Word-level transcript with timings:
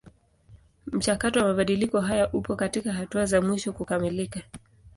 Mchakato 0.91 1.39
wa 1.39 1.45
mabadiliko 1.45 2.01
haya 2.01 2.29
upo 2.33 2.55
katika 2.55 2.93
hatua 2.93 3.25
za 3.25 3.41
mwisho 3.41 3.73
kukamilika. 3.73 4.41